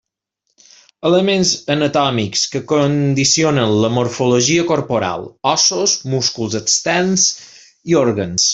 Elements 1.09 1.51
anatòmics 1.73 2.45
que 2.55 2.61
condicionen 2.71 3.75
la 3.83 3.93
morfologia 3.99 4.65
corporal: 4.73 5.29
ossos, 5.53 5.95
músculs 6.15 6.61
externs 6.65 7.29
i 7.93 8.01
òrgans. 8.05 8.49